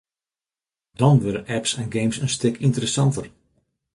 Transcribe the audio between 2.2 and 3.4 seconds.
in stik ynteressanter.